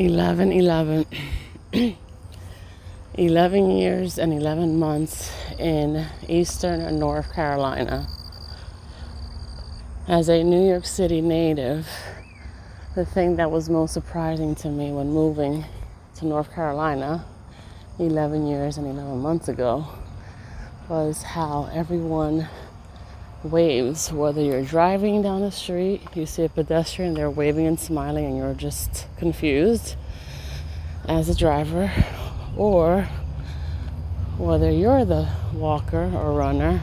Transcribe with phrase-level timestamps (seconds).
[0.00, 1.04] 11 11
[3.14, 8.06] 11 years and 11 months in eastern North Carolina.
[10.08, 11.86] As a New York City native,
[12.94, 15.66] the thing that was most surprising to me when moving
[16.14, 17.26] to North Carolina
[17.98, 19.86] 11 years and 11 months ago
[20.88, 22.48] was how everyone
[23.42, 24.12] waves.
[24.12, 28.36] Whether you're driving down the street, you see a pedestrian, they're waving and smiling, and
[28.36, 29.96] you're just confused
[31.08, 31.92] as a driver,
[32.56, 33.08] or
[34.36, 36.80] whether you're the walker or runner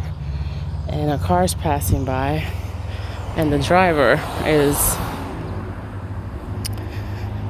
[0.89, 2.45] and a car's passing by
[3.35, 4.97] and the driver is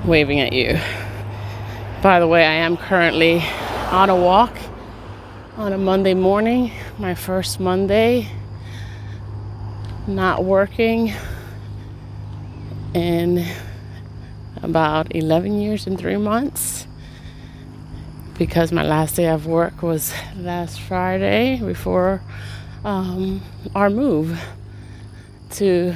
[0.06, 0.78] waving at you.
[2.02, 3.42] By the way, I am currently
[3.92, 4.56] on a walk
[5.56, 8.30] on a Monday morning, my first Monday
[10.08, 11.14] not working
[12.94, 13.46] in
[14.64, 16.88] about 11 years and three months
[18.38, 22.22] because my last day of work was last Friday before
[22.86, 23.42] um,
[23.76, 24.40] our move
[25.50, 25.96] to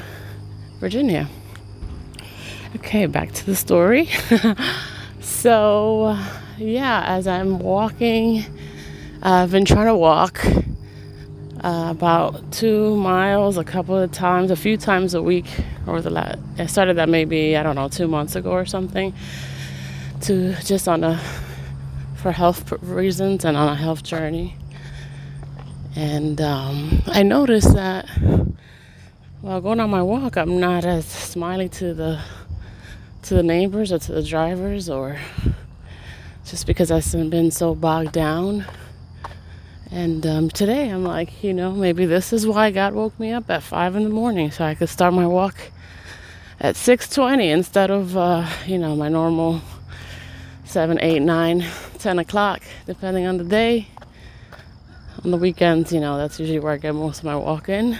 [0.80, 1.30] Virginia.
[2.76, 4.10] Okay, back to the story.
[5.20, 6.18] so,
[6.58, 8.44] yeah, as I'm walking,
[9.22, 10.44] I've been trying to walk
[11.64, 15.46] uh, about two miles a couple of times, a few times a week
[15.88, 16.40] over the last.
[16.58, 19.14] I started that maybe I don't know two months ago or something.
[20.22, 21.20] To just on a
[22.16, 24.56] for health reasons and on a health journey.
[25.96, 28.08] And um, I noticed that
[29.42, 32.22] while going on my walk, I'm not as smiley to the
[33.24, 35.20] to the neighbors or to the drivers, or
[36.46, 38.66] just because I've been so bogged down
[39.92, 43.50] and um, today I'm like, you know, maybe this is why God woke me up
[43.50, 45.56] at five in the morning so I could start my walk
[46.62, 49.62] at 6:20 instead of, uh, you know, my normal
[50.64, 51.66] 7, 8, 9,
[52.00, 53.88] 10 o'clock, depending on the day.
[55.26, 58.00] On the weekends, you know, that's usually where I get most of my walk in.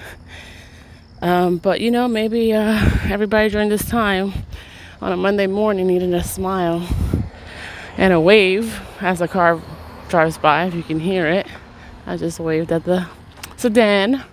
[1.22, 2.80] Um, but you know, maybe uh,
[3.10, 4.32] everybody during this time
[5.02, 6.88] on a Monday morning needed a smile
[7.98, 9.62] and a wave as a car
[10.08, 11.48] drives by, if you can hear it.
[12.06, 13.08] I just waved at the
[13.58, 14.24] sedan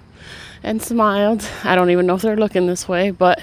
[0.63, 1.47] and smiled.
[1.65, 3.43] I don't even know if they're looking this way, but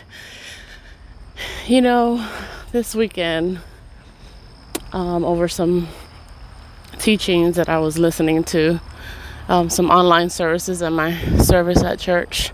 [1.68, 2.28] you know,
[2.72, 3.60] this weekend,
[4.94, 5.88] um, over some
[6.98, 8.82] teachings that I was listening to,
[9.48, 12.52] um, some online services and my service at church,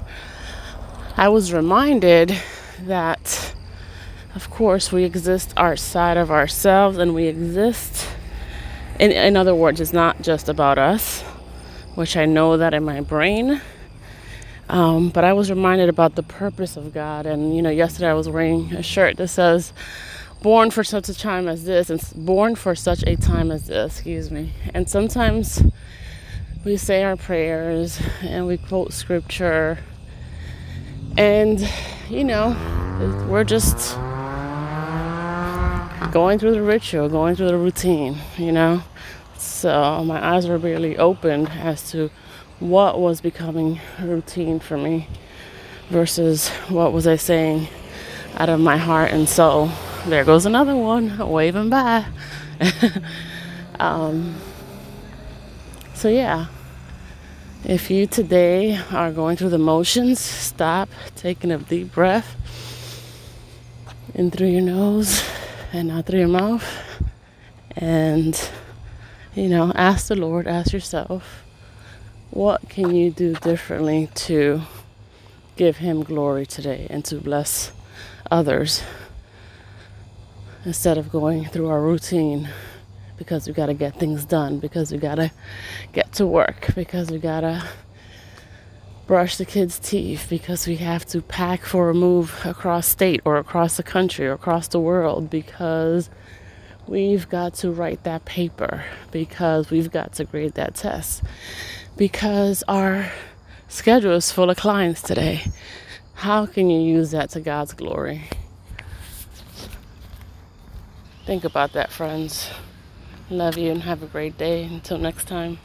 [1.16, 2.36] I was reminded
[2.82, 3.54] that,
[4.36, 8.08] of course, we exist outside of ourselves and we exist.
[9.00, 11.24] In, in other words, it's not just about us
[11.96, 13.62] which I know that in my brain.
[14.70, 17.26] Um, but I was reminded about the purpose of God.
[17.26, 19.74] And, you know, yesterday I was wearing a shirt that says,
[20.42, 23.98] born for such a time as this, and born for such a time as this,
[23.98, 24.54] excuse me.
[24.74, 25.62] And sometimes
[26.64, 29.80] we say our prayers and we quote scripture,
[31.18, 31.68] and,
[32.10, 32.56] you know,
[33.30, 33.96] we're just
[36.12, 38.84] going through the ritual, going through the routine, you know.
[39.42, 42.12] So my eyes were barely opened as to
[42.60, 45.08] what was becoming routine for me
[45.90, 47.68] versus what was I saying
[48.36, 49.72] out of my heart and soul.
[50.06, 52.06] There goes another one waving by.
[53.80, 54.36] um,
[55.96, 56.46] so, yeah,
[57.66, 62.36] if you today are going through the motions, stop, taking a deep breath
[64.14, 65.24] in through your nose
[65.74, 66.64] and out through your mouth,
[67.76, 68.52] and
[69.34, 71.44] you know, ask the Lord, ask yourself,
[72.32, 74.62] what can you do differently to
[75.56, 77.72] give Him glory today and to bless
[78.30, 78.84] others
[80.66, 82.50] instead of going through our routine?
[83.18, 85.32] Because we got to get things done, because we got to
[85.94, 87.64] get to work, because we got to
[89.08, 93.38] brush the kids' teeth, because we have to pack for a move across state or
[93.38, 96.10] across the country or across the world, because
[96.92, 101.24] we've got to write that paper because we've got to grade that test
[101.96, 103.10] because our
[103.70, 105.42] schedule is full of clients today.
[106.16, 108.24] How can you use that to God's glory?
[111.26, 112.50] Think about that, friends.
[113.30, 114.66] Love you and have a great day.
[114.66, 115.60] Until next time.